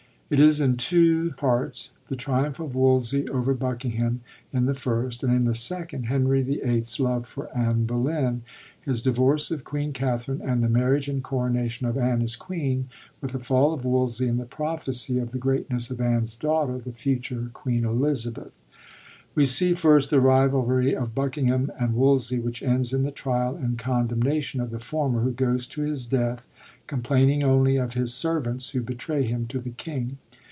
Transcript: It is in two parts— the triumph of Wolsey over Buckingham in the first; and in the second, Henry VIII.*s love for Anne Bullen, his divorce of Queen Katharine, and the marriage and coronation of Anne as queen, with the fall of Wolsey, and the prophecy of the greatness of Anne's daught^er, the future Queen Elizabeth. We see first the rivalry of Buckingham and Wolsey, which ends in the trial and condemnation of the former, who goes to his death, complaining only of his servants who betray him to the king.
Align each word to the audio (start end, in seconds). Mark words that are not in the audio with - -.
It 0.33 0.39
is 0.39 0.61
in 0.61 0.77
two 0.77 1.31
parts— 1.33 1.91
the 2.07 2.15
triumph 2.15 2.57
of 2.61 2.73
Wolsey 2.73 3.27
over 3.27 3.53
Buckingham 3.53 4.21
in 4.53 4.65
the 4.65 4.73
first; 4.73 5.25
and 5.25 5.33
in 5.35 5.43
the 5.43 5.53
second, 5.53 6.03
Henry 6.05 6.41
VIII.*s 6.41 7.01
love 7.01 7.25
for 7.25 7.49
Anne 7.53 7.85
Bullen, 7.85 8.43
his 8.79 9.01
divorce 9.01 9.51
of 9.51 9.65
Queen 9.65 9.91
Katharine, 9.91 10.39
and 10.41 10.63
the 10.63 10.69
marriage 10.69 11.09
and 11.09 11.21
coronation 11.21 11.85
of 11.85 11.97
Anne 11.97 12.21
as 12.21 12.37
queen, 12.37 12.87
with 13.19 13.33
the 13.33 13.39
fall 13.39 13.73
of 13.73 13.83
Wolsey, 13.83 14.29
and 14.29 14.39
the 14.39 14.45
prophecy 14.45 15.19
of 15.19 15.33
the 15.33 15.37
greatness 15.37 15.91
of 15.91 15.99
Anne's 15.99 16.37
daught^er, 16.41 16.81
the 16.81 16.93
future 16.93 17.49
Queen 17.51 17.83
Elizabeth. 17.83 18.53
We 19.33 19.45
see 19.45 19.73
first 19.73 20.09
the 20.11 20.19
rivalry 20.19 20.93
of 20.93 21.15
Buckingham 21.15 21.71
and 21.79 21.95
Wolsey, 21.95 22.37
which 22.39 22.61
ends 22.61 22.91
in 22.93 23.03
the 23.03 23.11
trial 23.11 23.55
and 23.55 23.77
condemnation 23.79 24.59
of 24.59 24.71
the 24.71 24.79
former, 24.79 25.21
who 25.21 25.31
goes 25.31 25.67
to 25.67 25.83
his 25.83 26.05
death, 26.05 26.47
complaining 26.85 27.41
only 27.41 27.77
of 27.77 27.93
his 27.93 28.13
servants 28.13 28.71
who 28.71 28.81
betray 28.81 29.25
him 29.25 29.47
to 29.47 29.59
the 29.59 29.69
king. 29.69 30.17